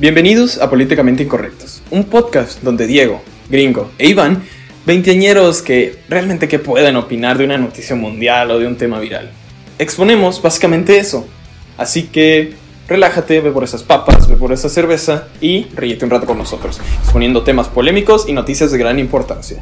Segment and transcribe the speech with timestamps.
[0.00, 3.20] Bienvenidos a Políticamente Incorrectos, un podcast donde Diego,
[3.50, 4.44] Gringo e Iván,
[4.86, 9.32] veinteañeros que realmente que pueden opinar de una noticia mundial o de un tema viral.
[9.76, 11.26] Exponemos básicamente eso.
[11.76, 12.52] Así que
[12.86, 16.80] relájate, ve por esas papas, ve por esa cerveza y ríete un rato con nosotros,
[17.02, 19.58] exponiendo temas polémicos y noticias de gran importancia.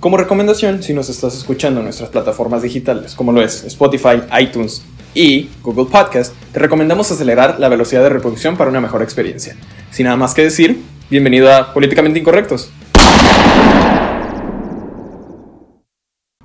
[0.00, 4.84] Como recomendación, si nos estás escuchando en nuestras plataformas digitales, como lo es Spotify, iTunes
[5.12, 9.56] y Google Podcast, te recomendamos acelerar la velocidad de reproducción para una mejor experiencia.
[9.90, 10.80] Sin nada más que decir,
[11.10, 12.70] bienvenido a Políticamente Incorrectos.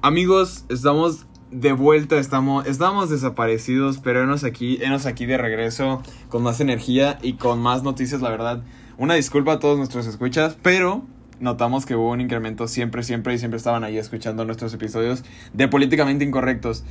[0.01, 6.41] Amigos, estamos de vuelta, estamos, estamos desaparecidos, pero enos aquí, enos aquí de regreso con
[6.41, 8.63] más energía y con más noticias, la verdad.
[8.97, 11.03] Una disculpa a todos nuestros escuchas, pero
[11.43, 15.67] notamos que hubo un incremento siempre, siempre y siempre estaban ahí escuchando nuestros episodios de
[15.67, 16.83] Políticamente Incorrectos.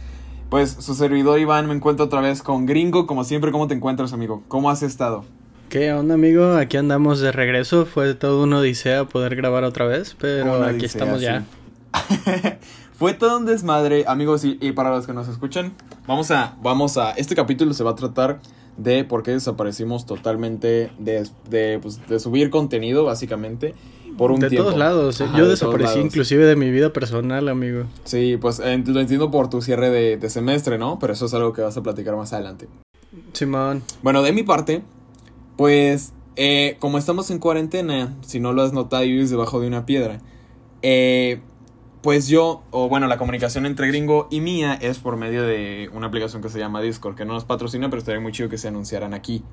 [0.51, 4.13] Pues su servidor Iván me encuentro otra vez con Gringo, como siempre, ¿cómo te encuentras,
[4.13, 4.43] amigo?
[4.49, 5.25] ¿Cómo has estado?
[5.71, 6.55] ¿Qué onda, amigo?
[6.57, 7.87] Aquí andamos de regreso.
[7.87, 11.41] Fue todo una odisea poder grabar otra vez, pero Una aquí odisea, estamos ya.
[11.41, 12.51] sí.
[12.99, 15.73] Fue todo un desmadre, amigos, y, y para los que nos escuchan,
[16.07, 18.39] vamos a, vamos a, este capítulo se va a tratar
[18.77, 23.75] de por qué desaparecimos totalmente de, de, pues, de subir contenido, básicamente,
[24.17, 24.67] por un de tiempo.
[24.69, 25.21] todos lados.
[25.21, 25.25] eh.
[25.25, 27.85] Ajá, Yo de desaparecí inclusive de mi vida personal, amigo.
[28.05, 30.99] Sí, pues ent- lo entiendo por tu cierre de, de semestre, ¿no?
[30.99, 32.69] Pero eso es algo que vas a platicar más adelante.
[33.33, 33.83] Simón.
[34.03, 34.83] Bueno, de mi parte,
[35.57, 39.85] pues eh, como estamos en cuarentena, si no lo has notado vives debajo de una
[39.87, 40.21] piedra,
[40.83, 41.41] eh,
[42.03, 46.09] pues yo, o bueno, la comunicación entre gringo y mía es por medio de una
[46.09, 48.69] aplicación que se llama Discord, que no nos patrocina, pero estaría muy chido que se
[48.69, 49.45] anunciaran aquí.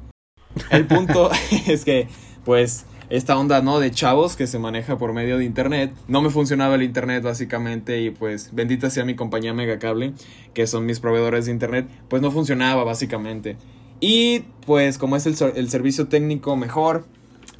[0.71, 1.29] El punto
[1.67, 2.07] es que,
[2.45, 3.79] pues, esta onda, ¿no?
[3.79, 5.93] De chavos que se maneja por medio de internet.
[6.07, 10.13] No me funcionaba el internet, básicamente, y pues, bendita sea mi compañía Megacable,
[10.53, 13.57] que son mis proveedores de internet, pues no funcionaba, básicamente.
[13.99, 17.05] Y pues como es el, el servicio técnico mejor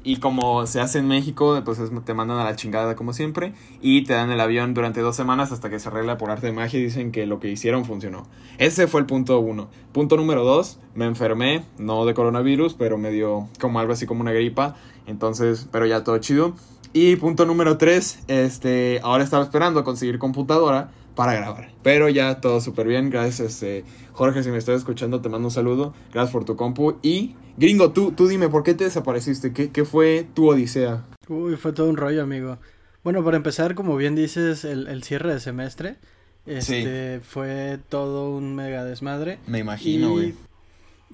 [0.09, 3.53] y como se hace en México, pues es- te mandan a la chingada como siempre
[3.79, 6.53] y te dan el avión durante dos semanas hasta que se arregla por arte de
[6.53, 8.27] magia y dicen que lo que hicieron funcionó.
[8.57, 9.69] Ese fue el punto uno.
[9.91, 14.21] Punto número dos, me enfermé, no de coronavirus, pero me dio como algo así como
[14.21, 14.75] una gripa,
[15.05, 16.55] entonces, pero ya todo chido.
[16.91, 20.89] Y punto número tres, este, ahora estaba esperando conseguir computadora
[21.19, 21.69] para grabar.
[21.83, 25.51] Pero ya todo súper bien, gracias este, Jorge, si me estás escuchando, te mando un
[25.51, 25.93] saludo.
[26.13, 26.95] Gracias por tu compu.
[27.01, 29.51] Y, gringo, tú, tú dime, ¿por qué te desapareciste?
[29.51, 31.03] ¿Qué, qué fue tu odisea?
[31.27, 32.57] Uy, fue todo un rollo, amigo.
[33.03, 35.97] Bueno, para empezar, como bien dices, el, el cierre de semestre.
[36.45, 39.39] Este fue todo un mega desmadre.
[39.45, 40.35] Me Y-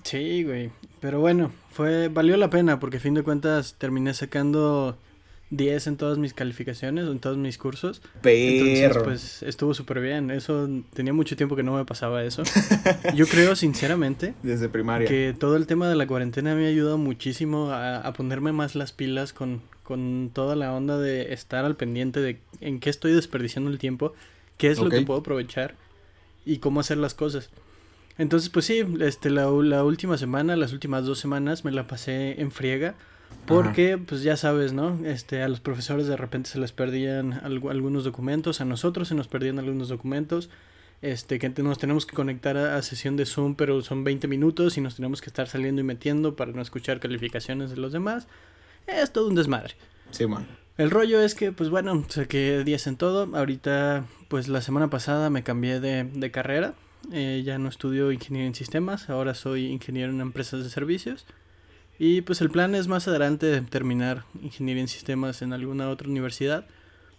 [0.04, 0.70] Sí, güey.
[1.00, 5.00] Pero bueno, fue valió la pena porque a fin de cuentas terminé sacando
[5.52, 8.02] 10 en todas mis calificaciones, en todos mis cursos.
[8.24, 9.04] Entonces, Perro.
[9.04, 10.32] pues estuvo súper bien.
[10.32, 12.44] Eso tenía mucho tiempo que no me pasaba eso.
[13.16, 15.08] Yo creo sinceramente Desde primaria.
[15.08, 18.76] que todo el tema de la cuarentena me ha ayudado muchísimo a, a ponerme más
[18.76, 23.14] las pilas con, con toda la onda de estar al pendiente de en qué estoy
[23.14, 24.14] desperdiciando el tiempo,
[24.58, 25.76] qué es lo que puedo aprovechar
[26.46, 27.50] y cómo hacer las cosas.
[28.18, 32.40] Entonces, pues sí, este, la, la última semana, las últimas dos semanas me la pasé
[32.42, 32.96] en friega.
[33.46, 35.00] Porque, pues ya sabes, ¿no?
[35.06, 39.16] Este, a los profesores de repente se les perdían algu- algunos documentos, a nosotros se
[39.16, 40.50] nos perdían algunos documentos,
[41.02, 44.78] este, que nos tenemos que conectar a, a sesión de Zoom, pero son 20 minutos
[44.78, 48.28] y nos tenemos que estar saliendo y metiendo para no escuchar calificaciones de los demás.
[48.88, 49.76] Es todo un desmadre.
[50.12, 50.48] Sí, man.
[50.78, 53.36] El rollo es que, pues bueno, saqué 10 en todo.
[53.36, 56.74] Ahorita, pues la semana pasada me cambié de, de carrera.
[57.12, 61.26] Eh, ya no estudio ingeniería en sistemas, ahora soy ingeniero en empresas de servicios.
[61.98, 66.66] Y pues el plan es más adelante terminar ingeniería en sistemas en alguna otra universidad.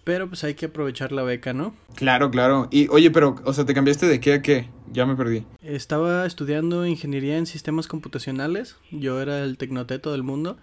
[0.04, 1.74] Pero pues hay que aprovechar la beca, ¿no?
[1.96, 2.68] Claro, claro.
[2.70, 4.68] Y, oye, pero, o sea, ¿te cambiaste de qué a qué?
[4.92, 5.44] Ya me perdí.
[5.62, 8.76] Estaba estudiando ingeniería en sistemas computacionales.
[8.92, 10.58] Yo era el tecnoteto del mundo.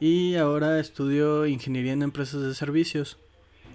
[0.00, 3.16] Y ahora estudio ingeniería en empresas de servicios.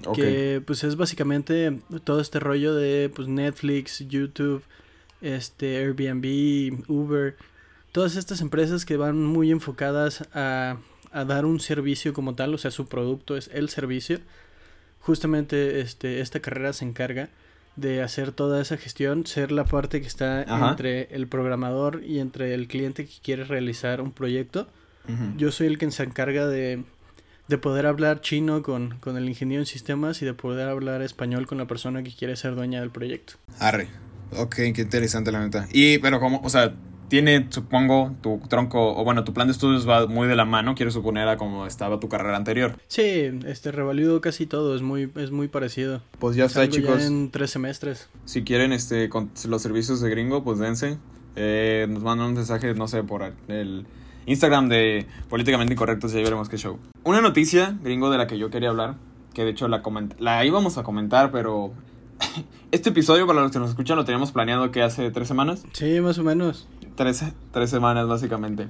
[0.06, 0.16] Ok.
[0.16, 4.64] que pues es básicamente todo este rollo de pues Netflix, YouTube,
[5.22, 7.36] este Airbnb, Uber,
[8.00, 10.78] todas estas empresas que van muy enfocadas a,
[11.12, 14.22] a dar un servicio como tal, o sea, su producto es el servicio.
[15.02, 17.28] Justamente este esta carrera se encarga
[17.76, 20.70] de hacer toda esa gestión, ser la parte que está Ajá.
[20.70, 24.70] entre el programador y entre el cliente que quiere realizar un proyecto.
[25.04, 25.36] Ujú.
[25.36, 26.86] Yo soy el que se encarga de,
[27.50, 31.48] de poder hablar chino con, con el ingeniero en sistemas y de poder hablar español
[31.48, 33.34] con la persona que quiere ser dueña del proyecto.
[33.60, 33.90] Arre.
[34.38, 35.68] Ok, qué interesante la neta.
[35.74, 36.74] Y, pero como, o sea,
[37.10, 40.76] tiene, supongo, tu tronco, o bueno, tu plan de estudios va muy de la mano,
[40.76, 42.78] quiero suponer, a como estaba tu carrera anterior.
[42.88, 46.02] Sí, este revalido casi todo, es muy, es muy parecido.
[46.20, 47.00] Pues ya está, Salgo chicos.
[47.00, 48.10] Ya en tres semestres.
[48.26, 50.98] Si quieren este con los servicios de gringo, pues dense.
[51.36, 53.86] Eh, nos mandan un mensaje, no sé, por el
[54.26, 56.78] Instagram de Políticamente Incorrectos y ahí veremos qué show.
[57.04, 58.96] Una noticia, gringo, de la que yo quería hablar,
[59.34, 59.82] que de hecho la,
[60.20, 61.72] la íbamos a comentar, pero
[62.72, 65.64] este episodio, para los que nos escuchan, lo teníamos planeado que hace tres semanas.
[65.74, 66.68] Sí, más o menos.
[67.00, 67.24] Tres,
[67.54, 68.68] tres semanas, básicamente.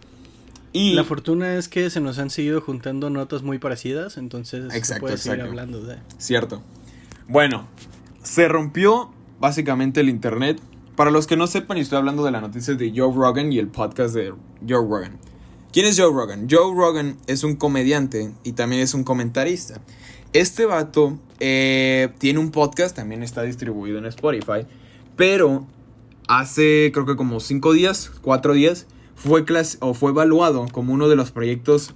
[0.72, 4.94] Y la fortuna es que se nos han seguido juntando notas muy parecidas, entonces exacto,
[4.94, 5.98] se puede seguir hablando de.
[6.20, 6.62] Cierto.
[7.28, 7.68] Bueno,
[8.22, 10.62] se rompió básicamente el internet.
[10.96, 13.58] Para los que no sepan, y estoy hablando de la noticia de Joe Rogan y
[13.58, 14.32] el podcast de
[14.62, 15.18] Joe Rogan.
[15.74, 16.46] ¿Quién es Joe Rogan?
[16.48, 19.82] Joe Rogan es un comediante y también es un comentarista.
[20.34, 24.68] Este vato eh, tiene un podcast, también está distribuido en Spotify,
[25.16, 25.66] pero
[26.30, 29.44] hace creo que como cinco días, cuatro días, fue,
[29.82, 31.94] o fue evaluado como uno de los proyectos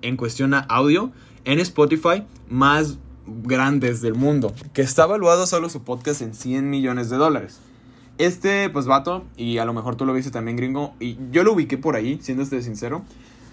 [0.00, 1.12] en cuestión a audio
[1.44, 4.54] en Spotify más grandes del mundo.
[4.72, 7.60] Que está evaluado solo su podcast en 100 millones de dólares.
[8.18, 11.52] Este, pues, vato, y a lo mejor tú lo viste también, gringo, y yo lo
[11.52, 13.02] ubiqué por ahí, siendo este sincero,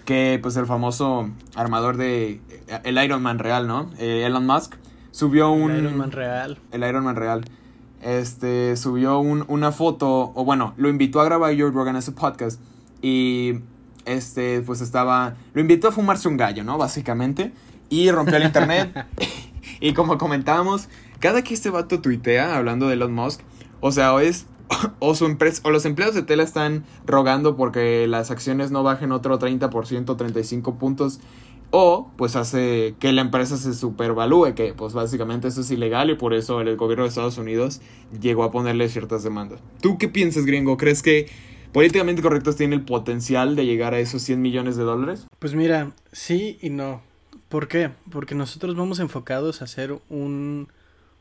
[0.04, 3.90] que, pues, el famoso armador de eh, el Iron Man real, ¿no?
[3.98, 4.74] Eh, Elon Musk
[5.10, 5.72] subió un...
[5.72, 6.58] El Iron Man real.
[6.70, 7.44] El Iron Man real.
[8.02, 12.60] Este, subió una foto, o bueno, lo invitó a grabar Joe Rogan a su podcast
[13.02, 13.60] y
[14.04, 15.36] este, pues estaba.
[15.52, 16.78] Lo invitó a fumarse un gallo, ¿no?
[16.78, 17.52] Básicamente.
[17.88, 19.06] Y rompió el internet.
[19.80, 20.88] y como comentábamos,
[21.18, 23.40] cada que este vato tuitea hablando de Elon Musk,
[23.80, 24.46] o sea, o es.
[25.00, 29.10] O, su empresa, o los empleados de Tela están rogando porque las acciones no bajen
[29.10, 31.18] otro 30%, 35 puntos.
[31.70, 36.16] O pues hace que la empresa se supervalúe, que pues básicamente eso es ilegal y
[36.16, 37.80] por eso el gobierno de Estados Unidos
[38.20, 39.60] llegó a ponerle ciertas demandas.
[39.80, 40.76] ¿Tú qué piensas, gringo?
[40.76, 41.28] ¿Crees que
[41.72, 45.26] políticamente correctos tiene el potencial de llegar a esos 100 millones de dólares?
[45.38, 47.02] Pues mira, sí y no.
[47.48, 47.90] ¿Por qué?
[48.10, 50.68] Porque nosotros vamos enfocados a hacer un,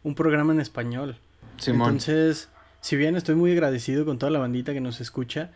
[0.04, 1.18] un programa en español.
[1.58, 1.90] Simón.
[1.90, 2.50] Entonces,
[2.82, 5.52] si bien estoy muy agradecido con toda la bandita que nos escucha,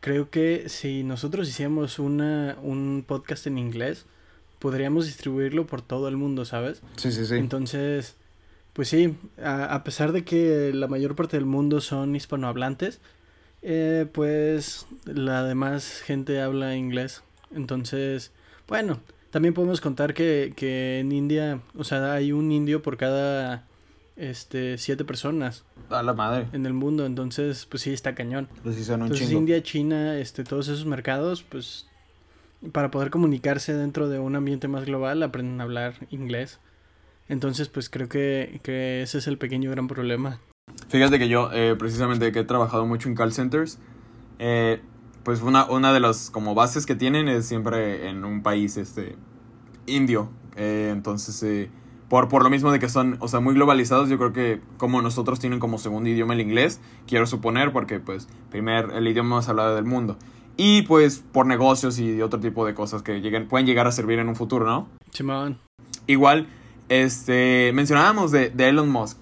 [0.00, 4.06] creo que si nosotros hiciéramos una, un podcast en inglés,
[4.58, 6.82] podríamos distribuirlo por todo el mundo, ¿sabes?
[6.96, 7.36] Sí, sí, sí.
[7.36, 8.16] Entonces,
[8.72, 13.00] pues sí, a, a pesar de que la mayor parte del mundo son hispanohablantes,
[13.62, 17.22] eh, pues la demás gente habla inglés.
[17.54, 18.32] Entonces,
[18.66, 19.00] bueno,
[19.30, 23.66] también podemos contar que, que en India, o sea, hay un indio por cada
[24.16, 25.64] este siete personas.
[25.90, 26.48] A la madre.
[26.52, 28.48] En el mundo, entonces, pues sí, está cañón.
[28.62, 31.86] Pues sí son un entonces, India, China, este, todos esos mercados, pues,
[32.72, 36.60] para poder comunicarse dentro de un ambiente más global, aprenden a hablar inglés.
[37.28, 40.40] Entonces, pues creo que, que ese es el pequeño gran problema.
[40.88, 43.78] Fíjate que yo, eh, precisamente que he trabajado mucho en call centers,
[44.38, 44.80] eh,
[45.22, 49.16] pues una, una de las como bases que tienen es siempre en un país este
[49.86, 50.30] indio.
[50.56, 51.68] Eh, entonces,
[52.08, 55.02] por, por lo mismo de que son, o sea, muy globalizados, yo creo que como
[55.02, 59.48] nosotros tienen como segundo idioma el inglés, quiero suponer, porque pues primer, el idioma más
[59.48, 60.16] hablado del mundo.
[60.58, 64.18] Y pues por negocios y otro tipo de cosas que lleguen, pueden llegar a servir
[64.18, 64.90] en un futuro, ¿no?
[65.12, 65.58] Simón.
[66.06, 66.48] Igual,
[66.90, 69.16] este, mencionábamos de, de Elon Musk,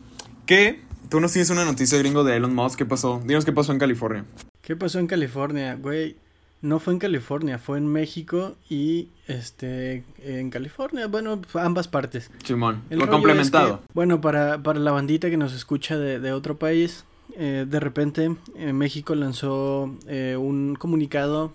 [0.46, 2.78] que Tú nos tienes una noticia gringo de Elon Musk.
[2.78, 3.22] ¿Qué pasó?
[3.24, 4.24] Dinos qué pasó en California.
[4.60, 6.16] ¿Qué pasó en California, güey?
[6.62, 12.30] No fue en California, fue en México y este en California, bueno, ambas partes.
[12.42, 13.82] Simón, lo complementado.
[13.94, 17.04] bueno, para, para la bandita que nos escucha de, de otro país,
[17.34, 21.52] eh, de repente en eh, México lanzó eh, un comunicado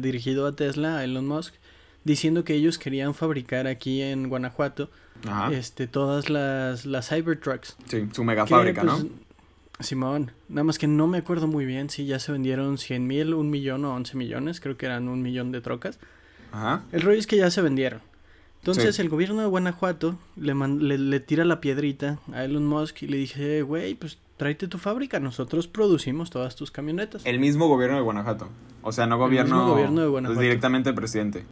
[0.00, 1.54] dirigido a Tesla, a Elon Musk,
[2.04, 4.90] diciendo que ellos querían fabricar aquí en Guanajuato
[5.50, 7.76] este todas las, las Cybertrucks.
[7.86, 8.98] Sí, su mega fábrica, ¿no?
[8.98, 13.06] Pues, Simón, nada más que no me acuerdo muy bien si ya se vendieron 100
[13.06, 15.98] mil, un millón o 11 millones, creo que eran un millón de trocas.
[16.52, 16.84] Ajá.
[16.92, 18.00] El rollo es que ya se vendieron.
[18.72, 20.54] Entonces el gobierno de Guanajuato le,
[20.98, 25.20] le, tira la piedrita a Elon Musk y le dije, güey, pues tráete tu fábrica,
[25.20, 27.24] nosotros producimos todas tus camionetas.
[27.24, 28.48] El mismo gobierno de Guanajuato.
[28.82, 30.40] O sea, no gobierno, el gobierno de Guanajuato.
[30.40, 31.46] directamente el presidente.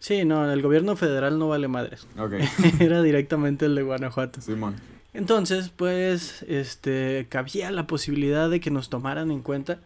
[0.00, 2.08] Sí, no, el gobierno federal no vale madres.
[2.80, 4.40] Era directamente el de Guanajuato.
[4.40, 4.74] Simón.
[5.14, 9.78] Entonces, pues, este, cabía la posibilidad de que nos tomaran en cuenta.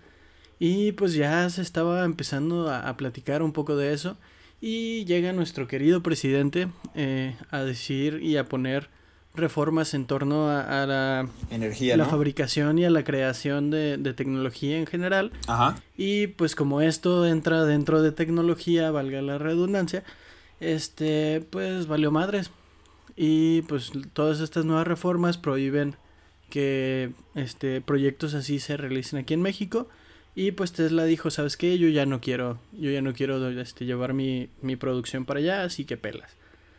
[0.58, 4.16] Y pues ya se estaba empezando a, platicar un poco de eso.
[4.60, 8.88] Y llega nuestro querido presidente eh, a decir y a poner
[9.36, 14.86] reformas en torno a, la energía, la fabricación y a la creación de, tecnología en
[14.86, 15.30] general.
[15.46, 15.76] Ajá.
[15.96, 20.04] Y pues como esto entra dentro de tecnología, valga la redundancia,
[20.60, 22.50] este, pues valió madres.
[23.14, 25.96] Y pues todas estas nuevas reformas prohíben
[26.50, 29.88] que este proyectos así se realicen aquí en México.
[30.38, 31.78] Y pues Tesla dijo, ¿sabes qué?
[31.78, 35.64] Yo ya no quiero, yo ya no quiero este, llevar mi, mi producción para allá,
[35.64, 36.30] así que pelas.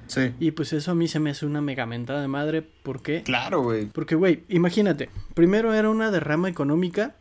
[0.06, 0.32] Sí.
[0.40, 2.62] Y pues eso a mí se me hace una mega mentada de madre.
[2.62, 3.24] ¿Por qué?
[3.24, 3.88] Claro, güey.
[3.88, 5.10] Porque, güey, imagínate.
[5.34, 7.16] Primero era una derrama económica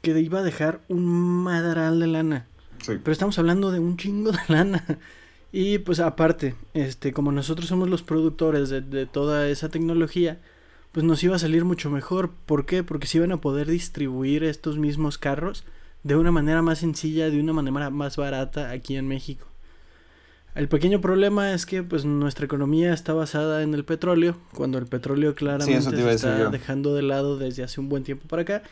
[0.00, 1.04] que iba a dejar un
[1.42, 2.46] madral de lana.
[2.86, 4.84] Pero estamos hablando de un chingo de lana.
[5.50, 10.40] Y pues aparte, este, como nosotros somos los productores de, de toda esa tecnología,
[10.94, 12.30] pues nos iba a salir mucho mejor.
[12.46, 12.84] ¿Por qué?
[12.84, 15.64] Porque se iban a poder distribuir estos mismos carros
[16.04, 19.44] de una manera más sencilla, de una manera más barata aquí en México.
[20.54, 24.86] El pequeño problema es que pues nuestra economía está basada en el petróleo, cuando el
[24.86, 28.62] petróleo claramente se está dejando de lado desde hace un buen tiempo para acá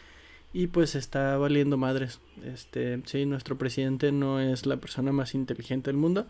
[0.52, 2.20] y pues está valiendo madres.
[2.44, 6.28] Este, sí, nuestro presidente no es la persona más inteligente del mundo.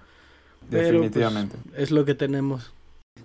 [0.71, 1.55] Pues, Definitivamente.
[1.77, 2.73] es lo que tenemos.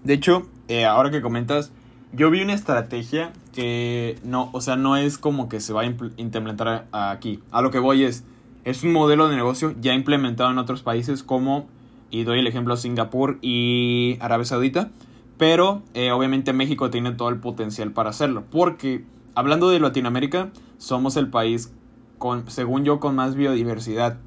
[0.03, 1.71] De hecho, eh, ahora que comentas,
[2.13, 5.85] yo vi una estrategia que no, o sea, no es como que se va a
[5.85, 7.39] implementar aquí.
[7.51, 8.23] A lo que voy es,
[8.63, 11.67] es un modelo de negocio ya implementado en otros países como,
[12.09, 14.89] y doy el ejemplo, Singapur y Arabia Saudita.
[15.37, 18.43] Pero eh, obviamente México tiene todo el potencial para hacerlo.
[18.49, 19.03] Porque
[19.35, 20.49] hablando de Latinoamérica,
[20.79, 21.73] somos el país
[22.17, 24.17] con, según yo, con más biodiversidad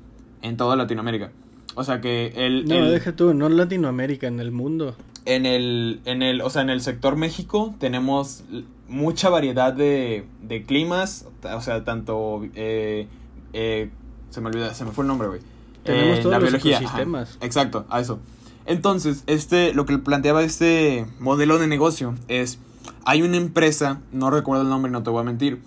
[0.42, 1.32] en toda Latinoamérica.
[1.74, 2.66] O sea que el...
[2.66, 6.62] No, deja tú, no en Latinoamérica, en el mundo en el, en el, o sea,
[6.62, 8.44] en el sector México tenemos
[8.88, 13.06] mucha variedad de, de climas, o sea, tanto, eh,
[13.52, 13.90] eh,
[14.30, 15.40] se me olvida, se me fue el nombre, güey.
[15.84, 17.38] Tenemos eh, todos la los biología, ecosistemas.
[17.40, 18.20] exacto, a eso.
[18.66, 22.58] Entonces, este, lo que planteaba este modelo de negocio es,
[23.04, 25.60] hay una empresa, no recuerdo el nombre, no te voy a mentir,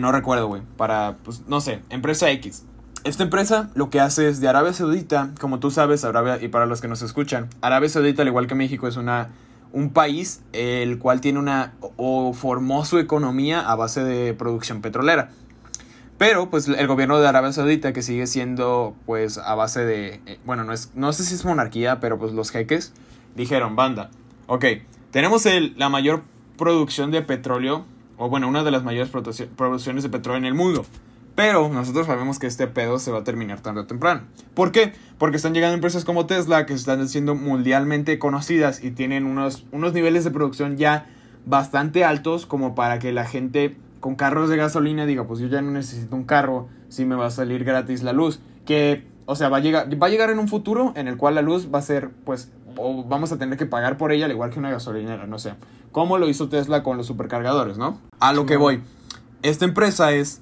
[0.00, 2.64] no recuerdo, güey, para, pues, no sé, empresa X
[3.04, 6.66] esta empresa lo que hace es de Arabia Saudita, como tú sabes, Arabia, y para
[6.66, 9.30] los que nos escuchan, Arabia Saudita, al igual que México, es una,
[9.72, 15.30] un país el cual tiene una o formó su economía a base de producción petrolera.
[16.18, 20.38] Pero pues el gobierno de Arabia Saudita, que sigue siendo pues a base de, eh,
[20.44, 22.92] bueno, no, es, no sé si es monarquía, pero pues los jeques
[23.34, 24.10] dijeron, banda,
[24.46, 24.64] ok,
[25.10, 26.22] tenemos el, la mayor
[26.56, 27.84] producción de petróleo,
[28.18, 29.10] o bueno, una de las mayores
[29.56, 30.86] producciones de petróleo en el mundo.
[31.34, 34.22] Pero nosotros sabemos que este pedo se va a terminar tarde o temprano.
[34.54, 34.92] ¿Por qué?
[35.18, 39.94] Porque están llegando empresas como Tesla que están siendo mundialmente conocidas y tienen unos, unos
[39.94, 41.06] niveles de producción ya
[41.46, 45.62] bastante altos como para que la gente con carros de gasolina diga, pues yo ya
[45.62, 48.40] no necesito un carro si me va a salir gratis la luz.
[48.66, 51.36] Que, o sea, va a llegar, va a llegar en un futuro en el cual
[51.36, 54.32] la luz va a ser, pues, o vamos a tener que pagar por ella al
[54.32, 55.54] igual que una gasolinera, no sé.
[55.92, 57.98] Como lo hizo Tesla con los supercargadores, ¿no?
[58.20, 58.82] A lo que voy.
[59.42, 60.40] Esta empresa es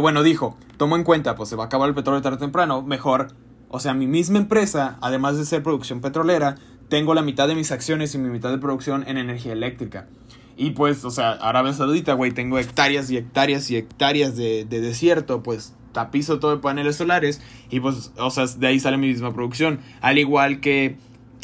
[0.00, 2.82] bueno, dijo, tomo en cuenta, pues se va a acabar el petróleo tarde o temprano,
[2.82, 3.28] mejor,
[3.68, 6.56] o sea, mi misma empresa, además de ser producción petrolera,
[6.88, 10.08] tengo la mitad de mis acciones y mi mitad de producción en energía eléctrica.
[10.56, 14.80] Y pues, o sea, Arabia Saudita, güey, tengo hectáreas y hectáreas y hectáreas de, de
[14.80, 19.08] desierto, pues tapizo todo de paneles solares y pues, o sea, de ahí sale mi
[19.08, 19.80] misma producción.
[20.00, 20.96] Al igual que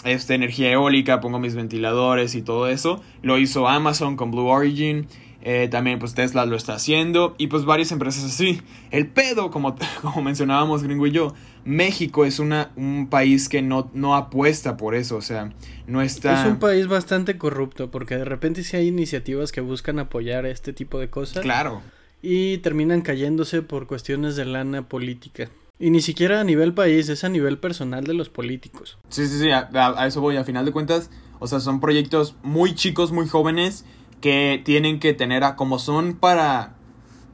[0.04, 3.02] esta energía eólica, pongo mis ventiladores y todo eso.
[3.22, 5.08] Lo hizo Amazon con Blue Origin.
[5.48, 8.62] Eh, también pues Tesla lo está haciendo y pues varias empresas así.
[8.90, 11.34] El pedo, como, como mencionábamos Gringo y yo,
[11.64, 15.52] México es una, un país que no, no apuesta por eso, o sea,
[15.86, 16.42] no está...
[16.42, 20.72] Es un país bastante corrupto porque de repente sí hay iniciativas que buscan apoyar este
[20.72, 21.44] tipo de cosas.
[21.44, 21.80] Claro.
[22.22, 25.48] Y terminan cayéndose por cuestiones de lana política.
[25.78, 28.98] Y ni siquiera a nivel país, es a nivel personal de los políticos.
[29.10, 30.38] Sí, sí, sí, a, a eso voy.
[30.38, 33.84] A final de cuentas, o sea, son proyectos muy chicos, muy jóvenes
[34.20, 36.74] que tienen que tener, a, como son para,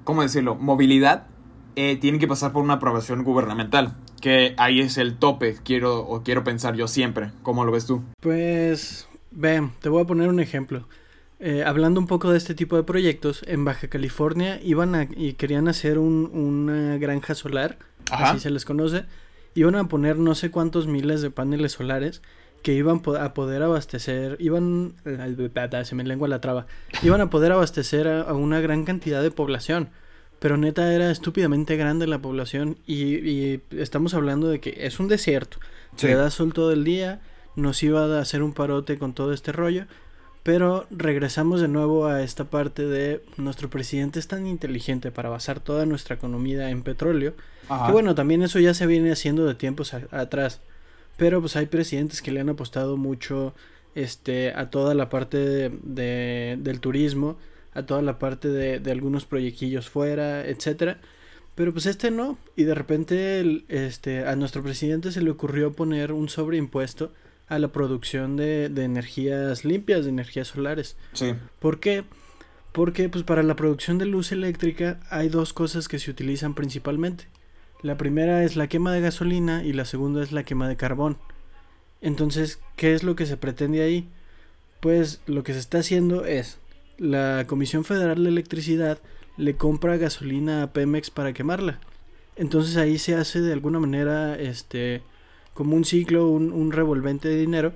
[0.04, 1.26] ¿cómo decirlo?, movilidad,
[1.76, 3.94] eh, tienen que pasar por una aprobación gubernamental.
[4.20, 7.32] Que ahí es el tope, quiero, o quiero pensar yo siempre.
[7.42, 8.02] ¿Cómo lo ves tú?
[8.20, 10.86] Pues, ve, te voy a poner un ejemplo.
[11.40, 15.32] Eh, hablando un poco de este tipo de proyectos, en Baja California iban a, y
[15.32, 17.78] querían hacer un, una granja solar,
[18.12, 19.06] así se les conoce,
[19.56, 22.22] iban a poner no sé cuántos miles de paneles solares
[22.62, 24.94] que iban a poder abastecer, iban,
[25.84, 26.66] se me lengua la traba,
[27.02, 29.90] iban a poder abastecer a, una gran cantidad de población.
[30.38, 35.58] Pero neta era estúpidamente grande la población y, estamos hablando de que es un desierto.
[35.96, 37.20] Se da sol todo el día,
[37.54, 39.86] nos iba a hacer un parote con todo este rollo.
[40.42, 45.60] Pero regresamos de nuevo a esta parte de nuestro presidente es tan inteligente para basar
[45.60, 47.34] toda nuestra economía en petróleo.
[47.86, 50.60] Que bueno, también eso ya se viene haciendo de tiempos atrás.
[51.16, 53.54] Pero pues hay presidentes que le han apostado mucho
[53.94, 57.36] este, a toda la parte de, del turismo,
[57.74, 61.00] a toda la parte de, de, algunos proyectillos fuera, etcétera.
[61.54, 66.12] Pero pues este no, y de repente este, a nuestro presidente se le ocurrió poner
[66.12, 67.12] un sobreimpuesto
[67.48, 70.96] a la producción de, de energías limpias, de energías solares.
[71.12, 71.34] Sí.
[71.58, 72.04] ¿Por qué?
[72.72, 77.26] Porque pues para la producción de luz eléctrica hay dos cosas que se utilizan principalmente.
[77.82, 81.18] La primera es la quema de gasolina y la segunda es la quema de carbón.
[82.00, 84.08] Entonces, ¿qué es lo que se pretende ahí?
[84.80, 86.58] Pues lo que se está haciendo es
[86.98, 88.98] la Comisión Federal de Electricidad
[89.36, 91.80] le compra gasolina a Pemex para quemarla.
[92.36, 95.02] Entonces ahí se hace de alguna manera este
[95.54, 97.72] como un ciclo, un, un revolvente de dinero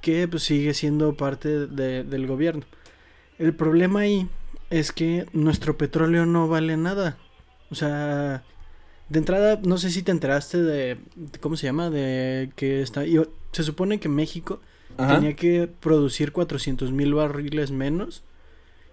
[0.00, 2.64] que pues sigue siendo parte de, del gobierno.
[3.38, 4.28] El problema ahí
[4.70, 7.16] es que nuestro petróleo no vale nada.
[7.70, 8.42] O sea,
[9.08, 10.98] de entrada, no sé si te enteraste de,
[11.40, 11.90] ¿cómo se llama?
[11.90, 13.04] De que está,
[13.52, 14.60] se supone que México
[14.96, 18.24] tenía que producir 400 mil barriles menos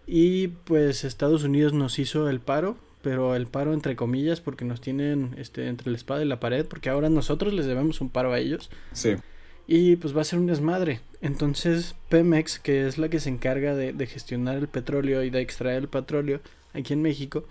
[0.06, 4.82] y pues Estados Unidos nos hizo el paro, pero el paro entre comillas porque nos
[4.82, 8.32] tienen este, entre la espada y la pared, porque ahora nosotros les debemos un paro
[8.34, 8.70] a ellos.
[8.94, 9.16] Sí.
[9.68, 11.02] Y pues va a ser un desmadre.
[11.22, 15.42] Entonces Pemex, que es la que se encarga de, de gestionar el petróleo y de
[15.42, 16.40] extraer el petróleo
[16.74, 17.46] aquí en México,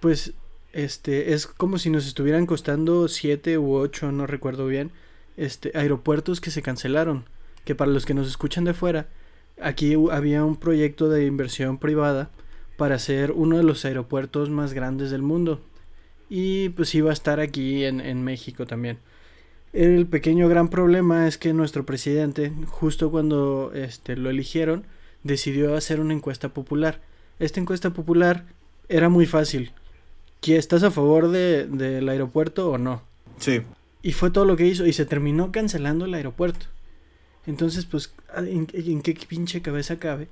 [0.00, 0.34] pues
[0.72, 4.90] este es como si nos estuvieran costando siete u ocho, no recuerdo bien,
[5.36, 7.24] este aeropuertos que se cancelaron.
[7.64, 9.08] Que para los que nos escuchan de fuera,
[9.60, 12.30] aquí había un proyecto de inversión privada
[12.76, 15.60] para hacer uno de los aeropuertos más grandes del mundo.
[16.28, 18.98] Y pues iba a estar aquí en, México también.
[19.72, 24.86] El pequeño gran problema es que nuestro presidente, justo cuando este, lo eligieron,
[25.24, 27.00] decidió hacer una encuesta popular.
[27.38, 28.46] Esta encuesta popular
[28.88, 29.72] era muy fácil.
[30.46, 33.02] ¿Estás a favor de, del aeropuerto o no?
[33.38, 33.62] Sí.
[34.02, 36.66] Y fue todo lo que hizo y se terminó cancelando el aeropuerto.
[37.46, 40.28] Entonces, pues, ¿en, en qué pinche cabeza cabe?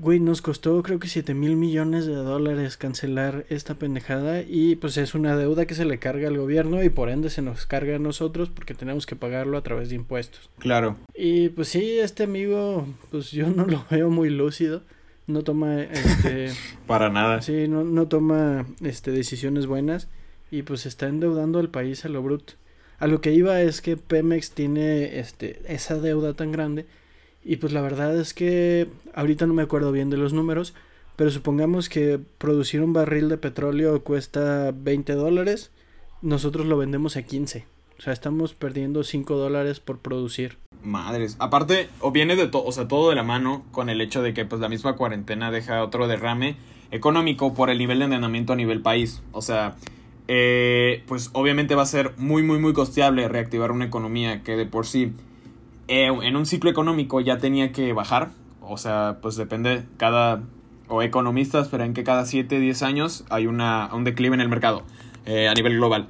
[0.00, 4.96] Güey, nos costó creo que 7 mil millones de dólares cancelar esta pendejada y pues
[4.96, 7.96] es una deuda que se le carga al gobierno y por ende se nos carga
[7.96, 10.50] a nosotros porque tenemos que pagarlo a través de impuestos.
[10.58, 10.96] Claro.
[11.16, 14.82] Y pues sí, este amigo, pues yo no lo veo muy lúcido.
[15.28, 16.50] No toma, este...
[16.88, 17.42] Para nada.
[17.42, 20.08] Sí, no, no toma, este, decisiones buenas
[20.50, 22.54] y pues está endeudando al país a lo bruto.
[22.98, 26.86] A lo que iba es que Pemex tiene, este, esa deuda tan grande
[27.44, 30.74] y pues la verdad es que ahorita no me acuerdo bien de los números,
[31.16, 35.70] pero supongamos que producir un barril de petróleo cuesta 20 dólares,
[36.22, 37.66] nosotros lo vendemos a 15.
[37.98, 40.56] O sea, estamos perdiendo 5 dólares por producir.
[40.82, 41.36] Madres.
[41.38, 44.34] Aparte, o viene de todo, o sea, todo de la mano con el hecho de
[44.34, 46.56] que pues la misma cuarentena deja otro derrame
[46.90, 49.22] económico por el nivel de endeudamiento a nivel país.
[49.32, 49.76] O sea,
[50.28, 54.66] eh, pues obviamente va a ser muy, muy, muy costeable reactivar una economía que de
[54.66, 55.12] por sí
[55.88, 58.30] eh, en un ciclo económico ya tenía que bajar.
[58.60, 60.42] O sea, pues depende cada...
[60.90, 64.48] O economistas pero en que cada 7, 10 años hay una, un declive en el
[64.48, 64.84] mercado
[65.26, 66.08] eh, a nivel global.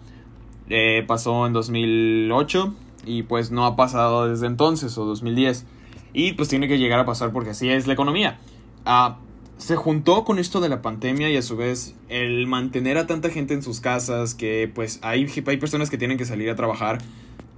[0.68, 2.74] Eh, pasó en 2008
[3.08, 5.64] y pues no ha pasado desde entonces o 2010.
[6.12, 8.38] Y pues tiene que llegar a pasar porque así es la economía.
[8.84, 9.18] Ah,
[9.58, 13.28] se juntó con esto de la pandemia y a su vez el mantener a tanta
[13.28, 16.98] gente en sus casas que pues hay, hay personas que tienen que salir a trabajar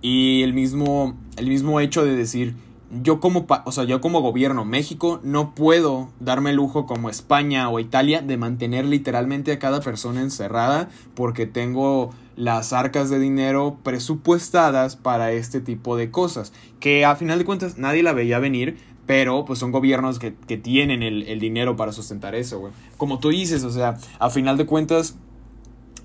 [0.03, 2.55] y el mismo, el mismo hecho de decir,
[3.03, 7.69] yo como, o sea, yo como gobierno México no puedo darme el lujo como España
[7.69, 12.11] o Italia de mantener literalmente a cada persona encerrada porque tengo
[12.41, 16.55] las arcas de dinero presupuestadas para este tipo de cosas.
[16.81, 20.57] Que a final de cuentas nadie la veía venir, pero pues son gobiernos que, que
[20.57, 22.73] tienen el, el, dinero para sustentar eso, güey.
[22.97, 25.17] Como tú dices, o sea, a final de cuentas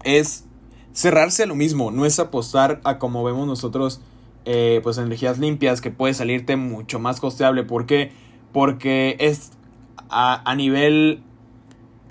[0.04, 0.44] es
[0.92, 4.02] cerrarse a lo mismo, no es apostar a como vemos nosotros,
[4.44, 7.64] eh, pues energías limpias, que puede salirte mucho más costeable.
[7.64, 8.12] ¿Por qué?
[8.52, 9.52] Porque es
[10.10, 11.24] a, a nivel,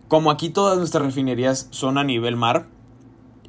[0.09, 2.69] como aquí todas nuestras refinerías son a nivel mar,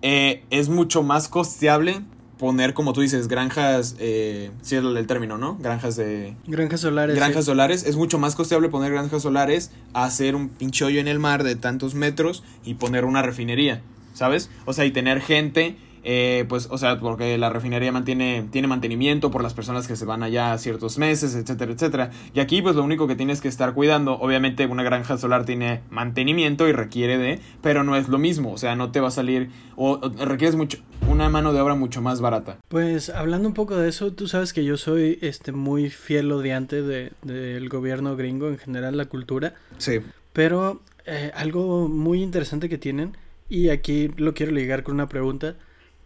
[0.01, 2.01] eh, es mucho más costeable
[2.37, 5.57] poner, como tú dices, granjas, eh, si es el término, ¿no?
[5.57, 6.35] Granjas de...
[6.47, 7.15] Granjas solares.
[7.15, 7.51] Granjas sí.
[7.51, 7.85] solares.
[7.85, 11.43] Es mucho más costeable poner granjas solares a hacer un pinche hoyo en el mar
[11.43, 13.81] de tantos metros y poner una refinería.
[14.15, 14.49] ¿sabes?
[14.65, 19.31] O sea, y tener gente, eh, pues, o sea, porque la refinería mantiene, tiene mantenimiento
[19.31, 22.11] por las personas que se van allá ciertos meses, etcétera, etcétera.
[22.35, 25.81] Y aquí, pues, lo único que tienes que estar cuidando, obviamente, una granja solar tiene
[25.89, 29.11] mantenimiento y requiere de, pero no es lo mismo, o sea, no te va a
[29.11, 30.77] salir, o, o requieres mucho,
[31.09, 32.59] una mano de obra mucho más barata.
[32.67, 36.83] Pues, hablando un poco de eso, tú sabes que yo soy, este, muy fiel odiante
[36.83, 39.55] de, del gobierno gringo, en general, la cultura.
[39.79, 40.01] Sí.
[40.33, 43.17] Pero, eh, algo muy interesante que tienen
[43.49, 45.55] y aquí lo quiero ligar con una pregunta.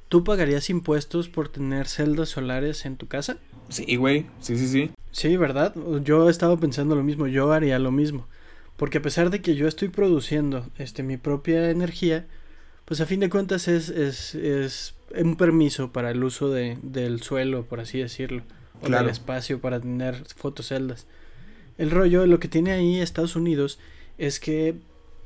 [0.10, 3.38] ¿Tú pagarías impuestos por tener celdas solares en tu casa?
[3.70, 4.26] Sí, güey.
[4.42, 4.92] Sí, sí, sí.
[5.12, 5.74] Sí, ¿verdad?
[6.04, 7.28] Yo he estado pensando lo mismo.
[7.28, 8.28] Yo haría lo mismo.
[8.76, 12.26] Porque a pesar de que yo estoy produciendo este, mi propia energía,
[12.86, 17.22] pues a fin de cuentas es, es, es un permiso para el uso de, del
[17.22, 18.44] suelo, por así decirlo.
[18.82, 19.04] O Claro.
[19.04, 21.06] del espacio para tener fotoceldas.
[21.78, 23.78] El rollo, lo que tiene ahí Estados Unidos
[24.18, 24.76] es que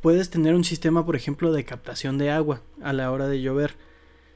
[0.02, 3.76] puedes tener un sistema, por ejemplo, de captación de agua a la hora de llover.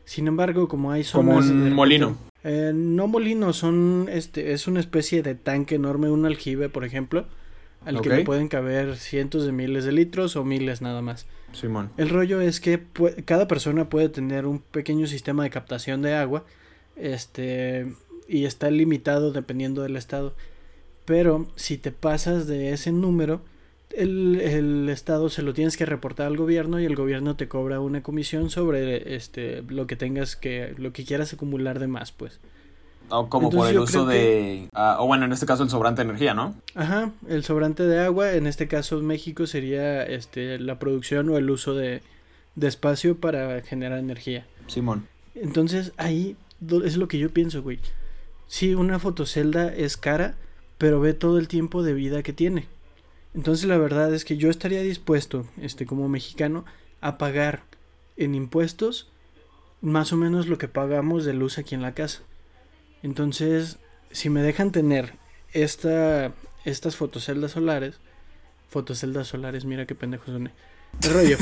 [0.08, 1.50] Sin embargo, como hay Como zonas...
[1.50, 2.16] de un molino.
[2.46, 7.26] Eh, no molino, son este es una especie de tanque enorme, un aljibe, por ejemplo,
[7.84, 11.28] al que le pueden caber cientos de miles de litros o miles nada más.
[11.52, 11.90] Simón.
[11.98, 12.82] El rollo es que
[13.26, 16.46] cada persona puede tener un pequeño sistema de captación de agua,
[16.96, 17.94] este,
[18.30, 20.34] y está limitado dependiendo del estado.
[21.04, 23.42] Pero si te pasas de ese número,
[23.92, 27.80] el, el estado se lo tienes que reportar al gobierno y el gobierno te cobra
[27.80, 32.40] una comisión sobre este lo que tengas que lo que quieras acumular de más, pues.
[33.10, 34.68] O como Entonces por el uso de...
[34.74, 36.56] ah, o bueno, en este caso el sobrante de energía, ¿no?
[36.76, 41.50] Ajá, el sobrante de agua, en este caso México sería este la producción o el
[41.50, 42.02] uso de,
[42.56, 44.46] de espacio para generar energía.
[44.68, 45.08] Simón.
[45.36, 46.36] Entonces ahí
[46.84, 47.80] es lo que yo pienso, güey.
[48.48, 50.36] Sí, una fotocelda es cara,
[50.78, 52.68] pero ve todo el tiempo de vida que tiene.
[53.34, 56.66] Entonces la verdad es que yo estaría dispuesto, este, como mexicano,
[57.02, 57.64] a pagar
[58.16, 59.10] en impuestos
[59.82, 62.22] más o menos lo que pagamos de luz aquí en la casa.
[63.04, 63.78] Entonces,
[64.12, 65.14] si me dejan tener
[65.54, 66.34] esta,
[66.66, 68.00] estas fotoceldas solares,
[68.70, 70.52] fotoceldas solares, mira qué pendejo soné.
[71.04, 71.38] El rollo.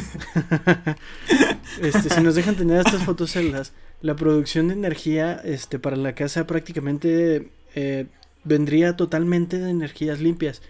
[1.82, 6.45] este, si nos dejan tener estas fotoceldas, la producción de energía este, para la casa
[6.45, 8.08] prácticamente eh,
[8.43, 10.62] vendría totalmente de energías limpias.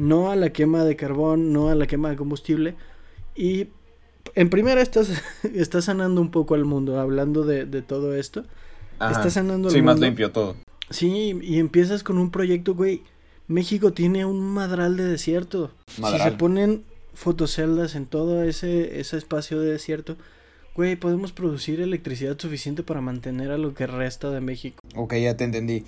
[0.00, 2.74] No a la quema de carbón, no a la quema de combustible.
[3.36, 3.68] Y
[4.34, 5.10] en primera estás,
[5.54, 8.44] estás sanando un poco al mundo, hablando de, de todo esto.
[8.98, 9.12] Ajá.
[9.12, 10.06] Estás sanando al Sí, más mundo.
[10.06, 10.56] limpio todo.
[10.90, 13.02] Sí, y empiezas con un proyecto, güey.
[13.46, 15.72] México tiene un madral de desierto.
[15.88, 16.30] Si Madral.
[16.32, 16.84] se ponen
[17.14, 20.16] fotoceldas en todo ese, ese espacio de desierto,
[20.76, 24.78] güey, podemos producir electricidad suficiente para mantener a lo que resta de México.
[24.94, 25.84] Ok, ya te entendí.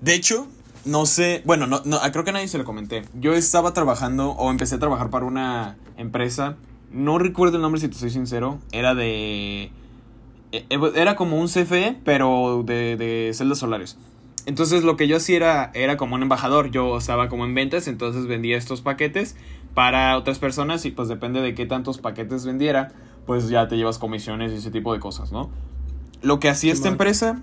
[0.00, 0.46] De hecho,
[0.84, 3.04] no sé, bueno, no, no, creo que a nadie se lo comenté.
[3.14, 6.56] Yo estaba trabajando o empecé a trabajar para una empresa,
[6.90, 9.70] no recuerdo el nombre si te soy sincero, era de...
[10.52, 13.96] eh, eh, Era como un CFE, pero de, de celdas solares.
[14.46, 17.88] Entonces lo que yo hacía era, era como un embajador, yo estaba como en ventas,
[17.88, 19.36] entonces vendía estos paquetes
[19.72, 22.92] para otras personas y pues depende de qué tantos paquetes vendiera,
[23.26, 25.50] pues ya te llevas comisiones y ese tipo de cosas, ¿no?
[26.20, 27.42] Lo que hacía esta empresa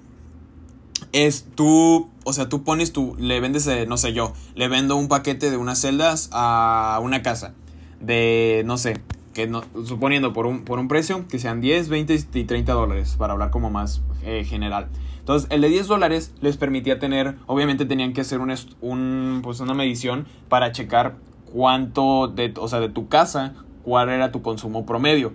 [1.13, 4.95] es tú, o sea, tú pones tu, le vendes, eh, no sé yo, le vendo
[4.95, 7.53] un paquete de unas celdas a una casa
[7.99, 9.01] de, no sé,
[9.33, 13.15] que no, suponiendo por un, por un precio que sean 10, 20 y 30 dólares,
[13.17, 14.87] para hablar como más eh, general.
[15.19, 19.59] Entonces, el de 10 dólares les permitía tener, obviamente tenían que hacer un, un, pues
[19.59, 24.85] una medición para checar cuánto, de, o sea, de tu casa, cuál era tu consumo
[24.85, 25.33] promedio.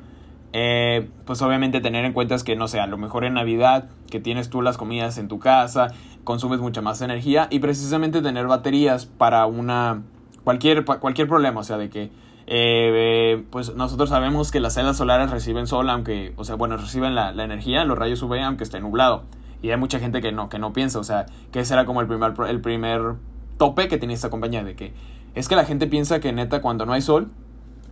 [0.58, 3.90] Eh, pues obviamente tener en cuenta es que, no sé, a lo mejor en Navidad,
[4.10, 5.88] que tienes tú las comidas en tu casa,
[6.24, 10.04] consumes mucha más energía y precisamente tener baterías para una,
[10.44, 12.10] cualquier, cualquier problema, o sea, de que, eh,
[12.46, 17.14] eh, pues nosotros sabemos que las celdas solares reciben sol, aunque, o sea, bueno, reciben
[17.14, 19.24] la, energía, los rayos UV, aunque esté nublado.
[19.60, 22.00] Y hay mucha gente que no, que no piensa, o sea, que ese era como
[22.00, 23.16] el primer, el primer
[23.58, 24.94] tope que tenía esta compañía, de que
[25.34, 27.30] es que la gente piensa que neta cuando no hay sol,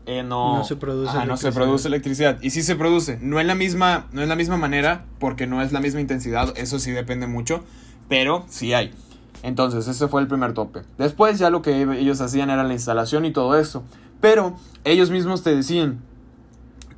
[0.06, 1.54] eh, no, No se produce Ajá, no se electricidad.
[1.54, 2.38] produce electricidad.
[2.42, 5.62] Y sí se produce, no en la misma, no en la misma manera, porque no
[5.62, 7.64] es la misma intensidad, eso sí depende mucho,
[8.08, 8.92] pero sí hay.
[9.42, 10.82] Entonces, ese fue el primer tope.
[10.98, 13.84] Después ya lo que ellos hacían era la instalación y todo eso.
[14.20, 16.00] Pero ellos mismos te decían,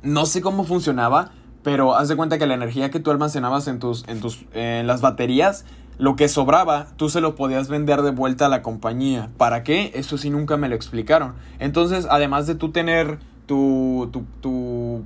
[0.01, 1.31] no sé cómo funcionaba,
[1.63, 4.87] pero haz de cuenta que la energía que tú almacenabas en tus, en tus, en
[4.87, 5.65] las baterías,
[5.97, 9.29] lo que sobraba, tú se lo podías vender de vuelta a la compañía.
[9.37, 9.91] ¿Para qué?
[9.95, 11.33] Eso sí nunca me lo explicaron.
[11.59, 15.03] Entonces, además de tú tener tu, tu, tu,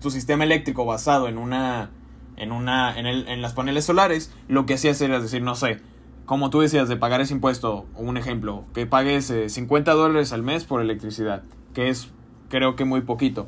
[0.00, 1.90] tu sistema eléctrico basado en una,
[2.36, 5.80] en una, en, el, en las paneles solares, lo que hacías era decir, no sé,
[6.26, 10.42] como tú decías, de pagar ese impuesto, un ejemplo, que pagues eh, 50 dólares al
[10.42, 11.42] mes por electricidad,
[11.74, 12.10] que es
[12.48, 13.46] creo que muy poquito.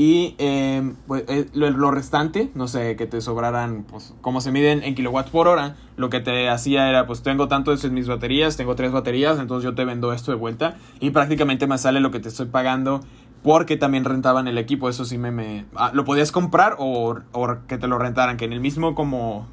[0.00, 4.82] Y eh, pues, eh, lo, restante, no sé, que te sobraran, pues como se miden
[4.82, 8.56] en kilowatts por hora, lo que te hacía era, pues tengo tanto en mis baterías,
[8.56, 12.10] tengo tres baterías, entonces yo te vendo esto de vuelta y prácticamente me sale lo
[12.10, 13.02] que te estoy pagando
[13.42, 15.32] porque también rentaban el equipo, eso sí me...
[15.32, 18.94] me ah, lo podías comprar o, o que te lo rentaran, que en el mismo
[18.94, 19.48] como...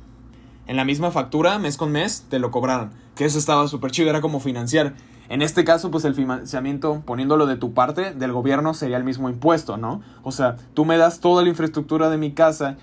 [0.65, 2.91] En la misma factura, mes con mes, te lo cobraran.
[3.15, 4.93] Que eso estaba súper chido, era como financiar.
[5.29, 9.29] En este caso, pues el financiamiento, poniéndolo de tu parte, del gobierno, sería el mismo
[9.29, 10.01] impuesto, ¿no?
[10.23, 12.77] O sea, tú me das toda la infraestructura de mi casa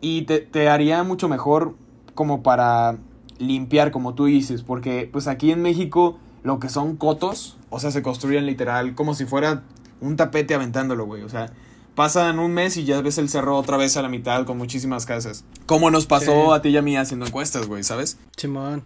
[0.00, 1.74] y te, te haría mucho mejor
[2.14, 2.96] como para
[3.38, 7.90] limpiar, como tú dices, porque pues aquí en México lo que son cotos, o sea,
[7.90, 9.62] se construyen literal como si fuera
[10.00, 11.52] un tapete aventándolo, güey, o sea,
[11.94, 15.06] pasan un mes y ya ves el cerro otra vez a la mitad con muchísimas
[15.06, 15.44] casas.
[15.66, 16.50] Como nos pasó Sí.
[16.54, 18.18] a ti y a mí haciendo encuestas, güey, ¿sabes?
[18.36, 18.84] Simón.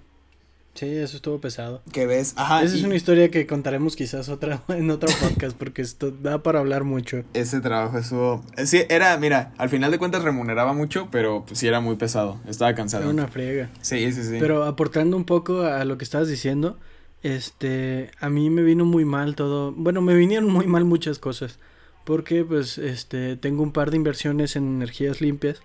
[0.74, 1.82] Sí, eso estuvo pesado.
[1.92, 5.82] Que ves, ajá, Esa es una historia que contaremos quizás otra en otro podcast porque
[5.82, 7.24] esto da para hablar mucho.
[7.34, 11.58] ese trabajo estuvo, eh, sí, era, mira, al final de cuentas remuneraba mucho, pero pues,
[11.58, 13.02] sí era muy pesado, estaba cansado.
[13.02, 13.70] Era una friega.
[13.82, 14.36] Sí, sí, sí.
[14.38, 16.78] Pero aportando un poco a lo que estabas diciendo,
[17.22, 21.58] este, a mí me vino muy mal todo, bueno, me vinieron muy mal muchas cosas,
[22.04, 25.60] porque pues, este, tengo un par de inversiones en energías limpias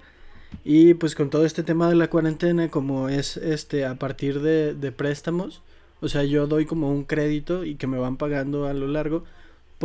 [0.63, 4.73] y pues con todo este tema de la cuarentena, como es, este, a partir de,
[4.73, 5.61] de préstamos,
[6.01, 9.23] o sea, yo doy como un crédito y que me van pagando a lo largo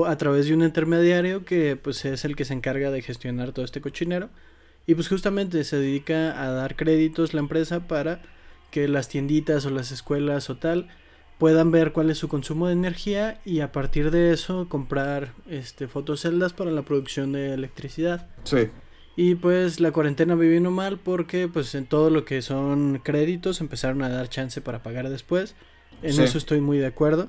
[0.06, 3.64] a través de un intermediario que pues es el que se encarga de gestionar todo
[3.64, 4.30] este cochinero
[4.86, 8.22] y pues justamente se dedica a dar créditos la empresa para
[8.70, 10.88] que las tienditas o las escuelas o tal
[11.38, 15.88] puedan ver cuál es su consumo de energía y a partir de eso comprar este
[15.88, 18.28] fotoceldas para la producción de electricidad.
[18.44, 18.68] Sí.
[19.16, 23.60] Y pues la cuarentena me vino mal porque pues en todo lo que son créditos
[23.60, 25.56] empezaron a dar chance para pagar después.
[26.02, 27.28] En eso estoy muy de acuerdo.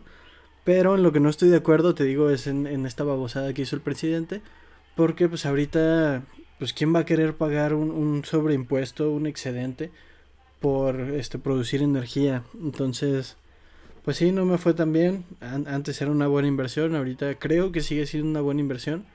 [0.63, 3.53] Pero en lo que no estoy de acuerdo, te digo, es en, en esta babosada
[3.53, 4.41] que hizo el presidente.
[4.95, 6.23] Porque pues ahorita,
[6.59, 9.91] pues quién va a querer pagar un, un sobreimpuesto, un excedente
[10.61, 12.43] por este producir energía.
[12.53, 13.35] Entonces,
[14.03, 15.25] pues sí, no me fue tan bien.
[15.41, 19.05] antes era una buena inversión, ahorita creo que sigue siendo una buena inversión,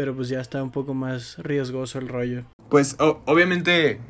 [0.00, 2.44] pero pues ya está un poco más riesgoso el rollo.
[2.70, 4.00] Pues obviamente,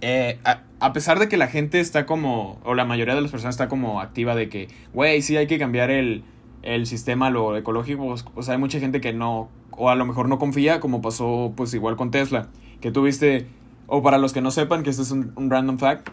[0.00, 0.40] eh,
[0.80, 3.68] a, pesar de que la gente está como, o la mayoría de las personas está
[3.68, 6.24] como activa de que, güey, sí hay que cambiar el,
[6.62, 10.04] el sistema, lo ecológico, pues, o sea, hay mucha gente que no, o a lo
[10.04, 12.48] mejor no confía, como pasó pues igual con Tesla,
[12.80, 13.46] que tuviste,
[13.86, 16.08] o para los que no sepan, que este es un, random fact,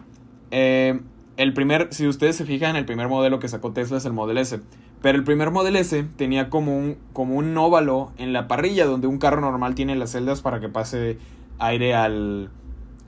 [0.52, 1.00] eh,
[1.36, 4.38] el primer, si ustedes se fijan, el primer modelo que sacó Tesla es el Model
[4.38, 4.60] S.
[5.06, 9.06] Pero el primer Model S tenía como un, como un óvalo en la parrilla donde
[9.06, 11.16] un carro normal tiene las celdas para que pase
[11.60, 12.50] aire al,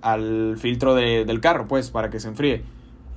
[0.01, 2.63] al filtro del carro, pues, para que se enfríe.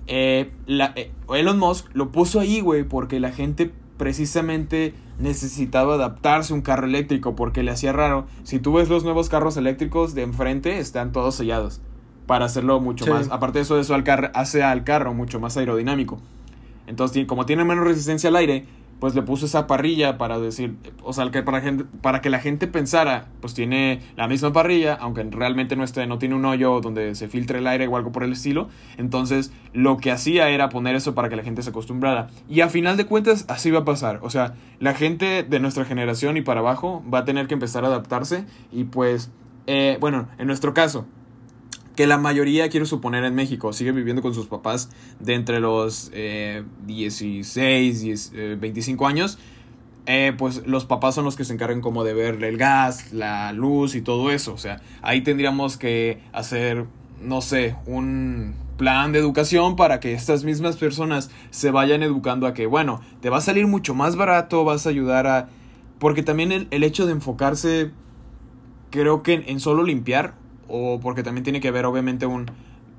[0.07, 6.51] Eh, la, eh, Elon Musk lo puso ahí, güey, porque la gente precisamente necesitaba adaptarse
[6.51, 8.25] a un carro eléctrico porque le hacía raro.
[8.41, 11.81] Si tú ves los nuevos carros eléctricos de enfrente, están todos sellados
[12.25, 13.29] para hacerlo mucho más.
[13.29, 16.17] Aparte de eso, eso al hace al carro mucho más aerodinámico.
[16.91, 18.65] Entonces, como tiene menos resistencia al aire,
[18.99, 21.63] pues le puso esa parrilla para decir, o sea, que para,
[22.01, 26.35] para que la gente pensara, pues tiene la misma parrilla, aunque realmente no, no tiene
[26.35, 28.67] un hoyo donde se filtre el aire o algo por el estilo.
[28.97, 32.27] Entonces, lo que hacía era poner eso para que la gente se acostumbrara.
[32.49, 34.19] Y a final de cuentas, así va a pasar.
[34.21, 37.85] O sea, la gente de nuestra generación y para abajo va a tener que empezar
[37.85, 38.43] a adaptarse.
[38.71, 39.31] Y pues,
[39.65, 41.07] eh, bueno, en nuestro caso,
[41.95, 46.09] que la mayoría, quiero suponer, en México sigue viviendo con sus papás de entre los
[46.13, 49.37] eh, 16, 25 años,
[50.07, 53.53] eh, pues los papás son los que se encargan como de ver el gas, la
[53.53, 54.53] luz y todo eso.
[54.53, 56.85] O sea, ahí tendríamos que hacer,
[57.21, 62.53] no sé, un plan de educación para que estas mismas personas se vayan educando a
[62.53, 65.49] que, bueno, te va a salir mucho más barato, vas a ayudar a...
[65.99, 67.91] Porque también el, el hecho de enfocarse,
[68.89, 70.33] creo que en solo limpiar,
[70.71, 72.45] o porque también tiene que ver obviamente un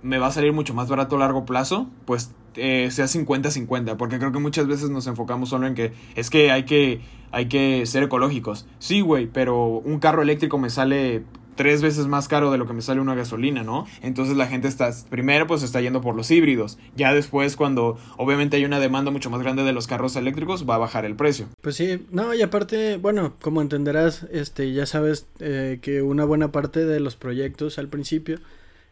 [0.03, 4.19] me va a salir mucho más barato a largo plazo, pues eh, sea 50-50, porque
[4.19, 7.87] creo que muchas veces nos enfocamos solo en que es que hay que, hay que
[7.87, 8.67] ser ecológicos.
[8.79, 11.23] Sí, güey, pero un carro eléctrico me sale
[11.55, 13.87] tres veces más caro de lo que me sale una gasolina, ¿no?
[14.03, 18.57] Entonces la gente está, primero pues está yendo por los híbridos, ya después cuando obviamente
[18.57, 21.47] hay una demanda mucho más grande de los carros eléctricos va a bajar el precio.
[21.61, 26.53] Pues sí, no, y aparte, bueno, como entenderás, este, ya sabes eh, que una buena
[26.53, 28.39] parte de los proyectos al principio,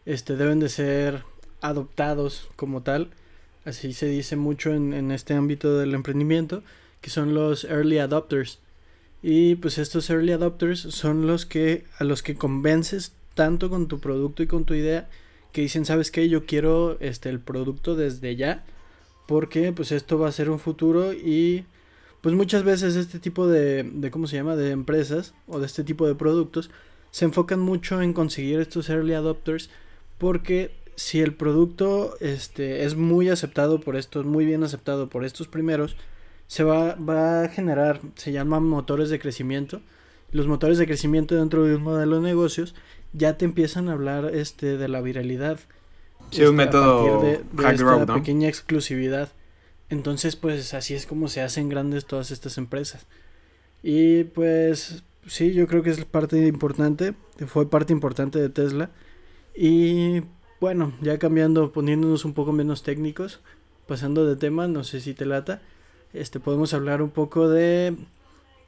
[0.05, 1.23] este, deben de ser
[1.61, 3.09] adoptados como tal,
[3.65, 6.63] así se dice mucho en, en este ámbito del emprendimiento,
[7.01, 8.59] que son los early adopters.
[9.23, 13.99] Y pues estos early adopters son los que a los que convences tanto con tu
[13.99, 15.09] producto y con tu idea
[15.51, 16.27] que dicen, "¿Sabes qué?
[16.29, 18.63] Yo quiero este el producto desde ya
[19.27, 21.65] porque pues esto va a ser un futuro y
[22.21, 24.55] pues muchas veces este tipo de, de ¿cómo se llama?
[24.55, 26.69] de empresas o de este tipo de productos
[27.11, 29.69] se enfocan mucho en conseguir estos early adopters
[30.17, 35.47] porque si el producto este es muy aceptado por estos, muy bien aceptado por estos
[35.47, 35.95] primeros,
[36.51, 39.79] se va, va a generar, se llaman motores de crecimiento.
[40.33, 42.75] Los motores de crecimiento dentro de un modelo de negocios
[43.13, 45.61] ya te empiezan a hablar este de la viralidad.
[46.29, 49.29] Sí, un este, método de, esta pequeña exclusividad.
[49.87, 53.07] Entonces, pues así es como se hacen grandes todas estas empresas.
[53.81, 57.13] Y pues sí, yo creo que es parte importante,
[57.47, 58.89] fue parte importante de Tesla.
[59.55, 60.23] Y
[60.59, 63.39] bueno, ya cambiando, poniéndonos un poco menos técnicos,
[63.87, 65.61] pasando de tema, no sé si te lata
[66.13, 67.95] este podemos hablar un poco de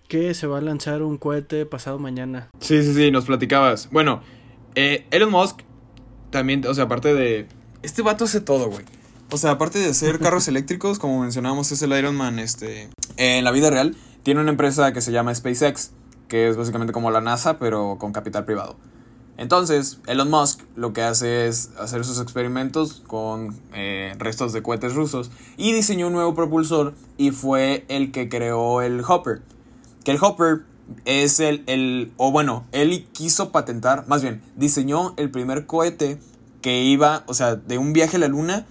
[0.07, 2.49] que se va a lanzar un cohete pasado mañana.
[2.59, 3.89] Sí, sí, sí, nos platicabas.
[3.91, 4.21] Bueno,
[4.75, 5.61] eh, Elon Musk
[6.29, 7.47] también, o sea, aparte de...
[7.81, 8.85] Este vato hace todo, güey.
[9.31, 12.89] O sea, aparte de hacer carros eléctricos, como mencionamos, es el Iron Man, este...
[13.17, 15.91] en la vida real, tiene una empresa que se llama SpaceX,
[16.27, 18.77] que es básicamente como la NASA, pero con capital privado.
[19.37, 24.93] Entonces, Elon Musk lo que hace es hacer sus experimentos con eh, restos de cohetes
[24.93, 29.41] rusos y diseñó un nuevo propulsor y fue el que creó el Hopper.
[30.03, 30.61] Que el Hopper
[31.05, 36.19] es el, el, o bueno, él quiso patentar, más bien, diseñó el primer cohete
[36.61, 38.65] que iba, o sea, de un viaje a la luna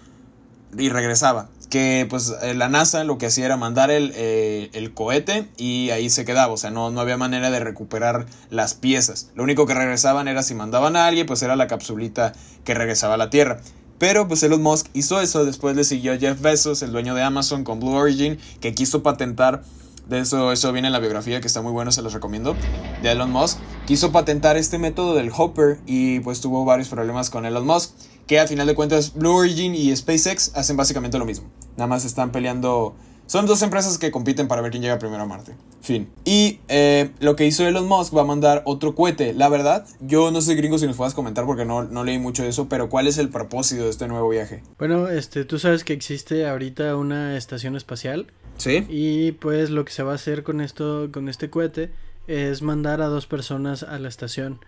[0.78, 1.48] y regresaba.
[1.72, 5.88] Que pues eh, la NASA lo que hacía era mandar el, eh, el cohete y
[5.88, 9.30] ahí se quedaba, o sea, no, no había manera de recuperar las piezas.
[9.34, 13.14] Lo único que regresaban era si mandaban a alguien, pues era la capsulita que regresaba
[13.14, 13.62] a la Tierra.
[13.96, 17.64] Pero pues Elon Musk hizo eso, después le siguió Jeff Bezos, el dueño de Amazon,
[17.64, 19.62] con Blue Origin, que quiso patentar
[20.08, 22.54] de eso, eso viene en la biografía que está muy bueno, se los recomiendo.
[23.02, 23.58] De Elon Musk.
[23.86, 27.92] Quiso patentar este método del Hopper y pues tuvo varios problemas con Elon Musk.
[28.26, 31.48] Que a final de cuentas Blue Origin y SpaceX hacen básicamente lo mismo.
[31.76, 32.94] Nada más están peleando...
[33.26, 35.54] Son dos empresas que compiten para ver quién llega primero a Marte.
[35.80, 36.10] Fin.
[36.24, 39.32] Y eh, lo que hizo Elon Musk va a mandar otro cohete.
[39.32, 42.42] La verdad, yo no sé gringo si nos puedas comentar porque no, no leí mucho
[42.42, 44.62] de eso, pero ¿cuál es el propósito de este nuevo viaje?
[44.78, 48.26] Bueno, este, tú sabes que existe ahorita una estación espacial
[48.58, 48.86] Sí.
[48.88, 51.90] Y pues lo que se va a hacer con esto, con este cohete,
[52.26, 54.60] es mandar a dos personas a la estación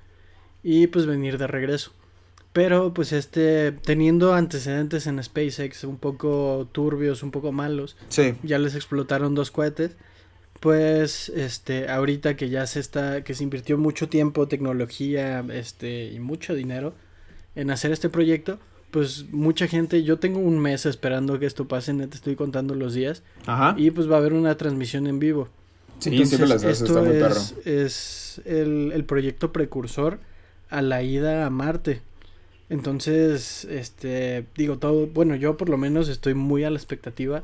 [0.63, 1.93] y pues venir de regreso.
[2.55, 8.37] Pero pues este, teniendo antecedentes en SpaceX un poco turbios, un poco malos, sí.
[8.45, 9.97] ya les explotaron dos cohetes.
[10.61, 16.21] Pues este, ahorita que ya se está, que se invirtió mucho tiempo, tecnología, este, y
[16.21, 16.95] mucho dinero
[17.57, 18.61] en hacer este proyecto,
[18.93, 22.95] pues mucha gente, yo tengo un mes esperando que esto pase, te estoy contando los
[22.95, 23.25] días.
[23.47, 23.75] Ajá.
[23.77, 25.49] Y pues va a haber una transmisión en vivo.
[25.99, 27.41] Sí, siempre las haces, está muy perro.
[27.65, 30.21] Es el, el proyecto precursor
[30.71, 32.01] a la ida a Marte.
[32.71, 37.43] Entonces, este, digo todo, bueno, yo por lo menos estoy muy a la expectativa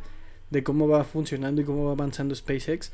[0.50, 2.92] de cómo va funcionando y cómo va avanzando SpaceX.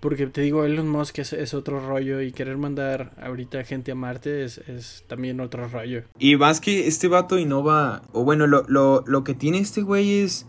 [0.00, 3.94] Porque te digo, Elon Musk es, es, otro rollo y querer mandar ahorita gente a
[3.94, 6.02] Marte es, es también otro rollo.
[6.18, 10.18] Y más que este vato innova, o bueno, lo, lo, lo que tiene este güey
[10.18, 10.46] es,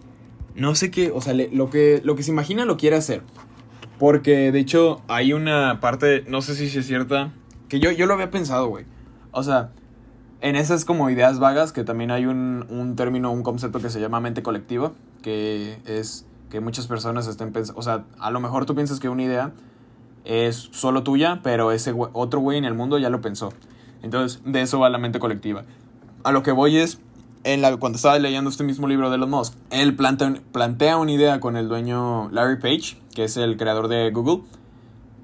[0.56, 3.22] no sé qué, o sea, lo, que, lo que se imagina lo quiere hacer.
[3.98, 7.32] Porque de hecho hay una parte, no sé si es cierta,
[7.70, 8.84] que yo, yo lo había pensado, güey.
[9.32, 9.72] O sea,
[10.46, 14.00] en esas como ideas vagas, que también hay un, un término, un concepto que se
[14.00, 14.92] llama mente colectiva,
[15.24, 19.10] que es que muchas personas estén pensando, o sea, a lo mejor tú piensas que
[19.10, 19.54] una idea
[20.24, 23.54] es solo tuya, pero ese we otro güey en el mundo ya lo pensó.
[24.04, 25.64] Entonces, de eso va la mente colectiva.
[26.24, 27.00] A lo que voy es,
[27.44, 31.12] en la, cuando estaba leyendo este mismo libro de Elon Musk, él plantea, plantea una
[31.12, 34.44] idea con el dueño Larry Page, que es el creador de Google,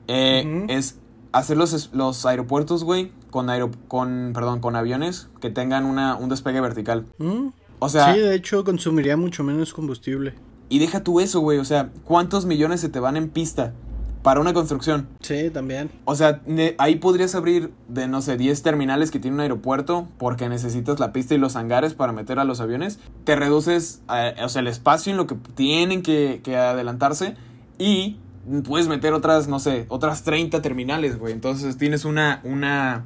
[0.07, 0.65] eh, uh -huh.
[0.71, 0.97] es
[1.31, 6.29] hacer los, los aeropuertos, güey, con, aero, con, perdón, con aviones que tengan una, un
[6.29, 7.05] despegue vertical.
[7.17, 7.51] -huh.
[7.79, 8.13] O sea...
[8.13, 10.35] Sí, de hecho consumiría mucho menos combustible.
[10.69, 11.57] Y deja tú eso, güey.
[11.57, 13.73] O sea, ¿cuántos millones se te van en pista
[14.21, 15.07] para una construcción?
[15.21, 15.89] Sí, también.
[16.05, 16.41] O sea,
[16.77, 21.11] ahí podrías abrir de, no sé, 10 terminales que tiene un aeropuerto porque necesitas la
[21.11, 22.99] pista y los hangares para meter a los aviones.
[23.23, 27.35] Te reduces, eh, o sea, el espacio en lo que tienen que, que adelantarse
[27.77, 28.17] y
[28.63, 31.33] puedes meter otras, no sé, otras 30 terminales, güey.
[31.33, 33.05] Entonces tienes una, una,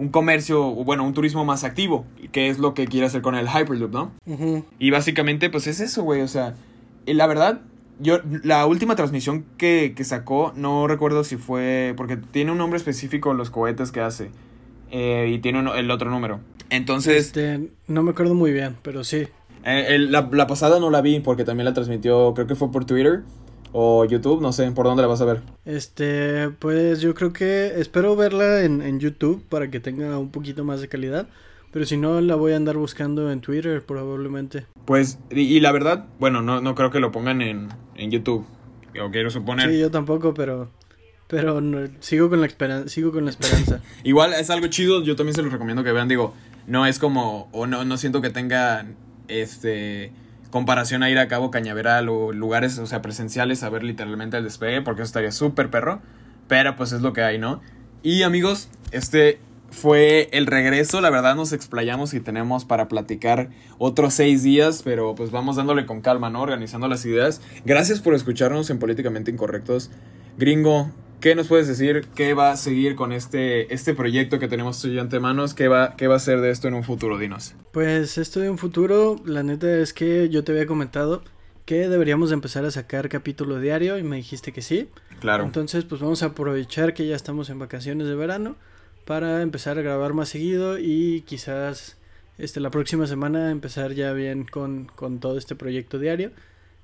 [0.00, 3.46] un comercio, bueno, un turismo más activo, que es lo que quiere hacer con el
[3.46, 4.12] Hyperloop, ¿no?
[4.24, 4.64] Uh -huh.
[4.78, 6.22] Y básicamente, pues es eso, güey.
[6.22, 6.54] O sea,
[7.04, 7.60] y la verdad,
[7.98, 12.78] yo, la última transmisión que, que, sacó, no recuerdo si fue, porque tiene un nombre
[12.78, 14.30] específico los cohetes que hace,
[14.90, 16.40] eh, y tiene un, el otro número.
[16.70, 17.26] Entonces...
[17.26, 19.28] Este, no me acuerdo muy bien, pero sí.
[19.64, 22.72] Eh, el, la, la, pasada no la vi porque también la transmitió, creo que fue
[22.72, 23.22] por Twitter
[23.72, 25.42] o YouTube, no sé, ¿por dónde la vas a ver?
[25.64, 30.64] Este, pues yo creo que espero verla en, en YouTube para que tenga un poquito
[30.64, 31.28] más de calidad.
[31.72, 34.66] Pero si no, la voy a andar buscando en Twitter probablemente.
[34.86, 38.44] Pues, y, y la verdad, bueno, no, no creo que lo pongan en, en YouTube.
[39.00, 39.70] O quiero suponer.
[39.70, 40.68] Sí, yo tampoco, pero...
[41.28, 42.88] Pero no, sigo con la esperanza.
[42.88, 43.80] Sigo con la esperanza.
[44.02, 46.08] Igual es algo chido, yo también se los recomiendo que vean.
[46.08, 46.34] Digo,
[46.66, 47.48] no es como...
[47.52, 48.86] O no, no siento que tenga...
[49.28, 50.12] Este...
[50.50, 54.44] Comparación a ir a Cabo Cañaveral o lugares, o sea, presenciales a ver literalmente el
[54.44, 56.00] despegue, porque eso estaría súper perro.
[56.48, 57.60] Pero pues es lo que hay, ¿no?
[58.02, 59.38] Y amigos, este
[59.70, 61.00] fue el regreso.
[61.00, 65.86] La verdad nos explayamos y tenemos para platicar otros seis días, pero pues vamos dándole
[65.86, 66.42] con calma, ¿no?
[66.42, 67.40] Organizando las ideas.
[67.64, 69.90] Gracias por escucharnos en Políticamente Incorrectos.
[70.36, 70.90] Gringo,
[71.20, 72.06] ¿qué nos puedes decir?
[72.14, 75.54] ¿Qué va a seguir con este, este proyecto que tenemos tú y ante manos?
[75.54, 77.18] ¿Qué va, ¿Qué va a ser de esto en un futuro?
[77.18, 77.54] Dinos.
[77.72, 81.22] Pues esto de un futuro, la neta es que yo te había comentado
[81.66, 84.88] que deberíamos empezar a sacar capítulo diario y me dijiste que sí.
[85.20, 85.44] Claro.
[85.44, 88.56] Entonces pues vamos a aprovechar que ya estamos en vacaciones de verano
[89.04, 91.96] para empezar a grabar más seguido y quizás
[92.38, 96.32] este, la próxima semana empezar ya bien con, con todo este proyecto diario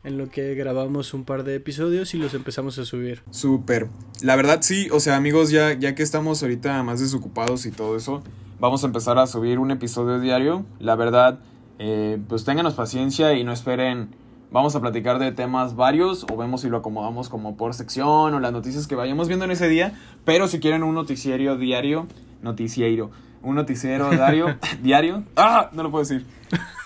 [0.06, 3.22] en lo que grabamos un par de episodios y los empezamos a subir.
[3.30, 3.88] Súper.
[4.22, 7.96] La verdad sí, o sea amigos, ya, ya que estamos ahorita más desocupados y todo
[7.96, 8.22] eso,
[8.60, 10.64] vamos a empezar a subir un episodio diario.
[10.78, 11.40] La verdad,
[11.80, 14.10] eh, pues ténganos paciencia y no esperen.
[14.52, 18.38] Vamos a platicar de temas varios o vemos si lo acomodamos como por sección o
[18.38, 19.92] las noticias que vayamos viendo en ese día.
[20.24, 22.06] Pero si quieren un noticiero diario,
[22.42, 23.10] noticiero,
[23.42, 26.24] un noticiero diario, diario, ah, no lo puedo decir.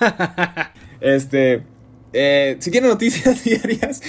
[1.00, 1.64] Este,
[2.12, 4.02] eh, si quieren noticias diarias,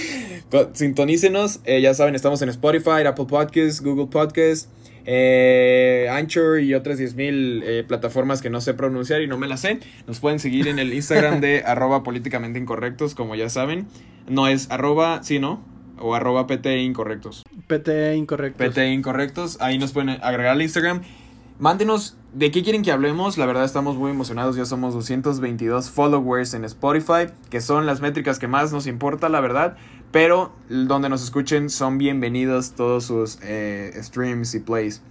[0.72, 1.60] sintonícenos.
[1.64, 4.68] Eh, ya saben, estamos en Spotify, Apple Podcasts, Google Podcasts,
[5.04, 9.60] eh, Anchor y otras 10.000 eh, plataformas que no sé pronunciar y no me las
[9.60, 9.80] sé.
[10.06, 13.86] Nos pueden seguir en el Instagram de arroba políticamente incorrectos, como ya saben.
[14.28, 15.64] No es arroba, sí, ¿no?
[15.98, 17.42] O arroba PT incorrectos.
[17.66, 18.66] PT incorrectos.
[18.66, 19.60] PT incorrectos.
[19.60, 21.02] Ahí nos pueden agregar al Instagram.
[21.62, 23.38] Mándenos de qué quieren que hablemos.
[23.38, 24.56] La verdad estamos muy emocionados.
[24.56, 29.38] Ya somos 222 followers en Spotify, que son las métricas que más nos importa, la
[29.38, 29.76] verdad.
[30.10, 35.02] Pero donde nos escuchen son bienvenidos todos sus eh, streams y plays.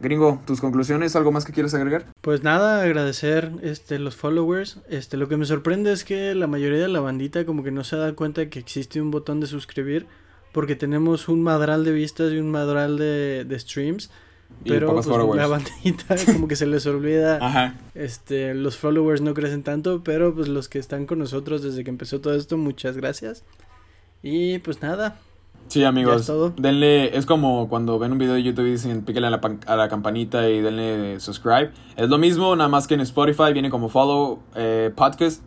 [0.00, 2.06] Gringo, tus conclusiones, ¿algo más que quieres agregar?
[2.22, 4.80] Pues nada, agradecer este los followers.
[4.88, 7.84] Este lo que me sorprende es que la mayoría de la bandita como que no
[7.84, 10.08] se da cuenta de que existe un botón de suscribir
[10.50, 14.10] porque tenemos un madral de vistas y un madral de streams.
[14.64, 15.36] Pero pues, followers.
[15.40, 17.74] la bandita como que se les olvida, Ajá.
[17.94, 21.90] este, los followers no crecen tanto, pero pues los que están con nosotros desde que
[21.90, 23.44] empezó todo esto, muchas gracias.
[24.22, 25.16] Y pues nada,
[25.68, 26.22] Sí, amigos.
[26.22, 26.52] Es todo.
[26.56, 29.60] Denle, es como cuando ven un video de YouTube y dicen píquenle a la, pan-
[29.66, 31.70] a la campanita y denle subscribe.
[31.96, 35.42] Es lo mismo, nada más que en Spotify viene como follow eh, podcast.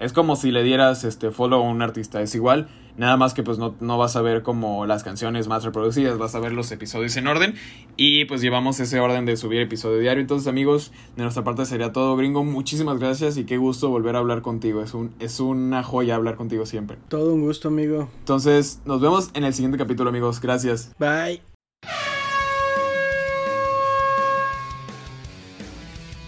[0.00, 2.66] Es como si le dieras este follow a un artista, es igual.
[2.98, 6.34] Nada más que pues no, no vas a ver como las canciones más reproducidas, vas
[6.34, 7.54] a ver los episodios en orden.
[7.96, 10.20] Y pues llevamos ese orden de subir episodio diario.
[10.20, 12.42] Entonces amigos, de nuestra parte sería todo, gringo.
[12.44, 14.82] Muchísimas gracias y qué gusto volver a hablar contigo.
[14.82, 16.98] Es, un, es una joya hablar contigo siempre.
[17.08, 18.08] todo un gusto, amigo.
[18.18, 20.40] Entonces, nos vemos en el siguiente capítulo, amigos.
[20.40, 20.92] Gracias.
[20.98, 21.40] Bye.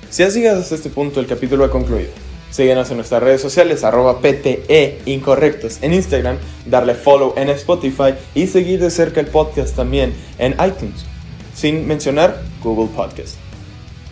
[0.08, 2.29] Si has llegado hasta este punto, el capítulo ha concluido.
[2.50, 6.36] Síguenos en nuestras redes sociales, arroba PTE Incorrectos en Instagram,
[6.66, 11.04] darle follow en Spotify y seguir de cerca el podcast también en iTunes,
[11.54, 13.36] sin mencionar Google Podcast.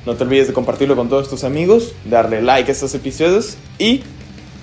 [0.06, 4.04] No te olvides de compartirlo con todos tus amigos, darle like a estos episodios y,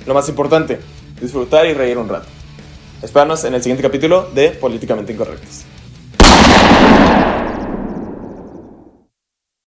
[0.06, 0.80] lo más importante,
[1.22, 2.28] disfrutar y reír un rato.
[3.02, 5.66] Espéranos en el siguiente capítulo de Políticamente Incorrectos.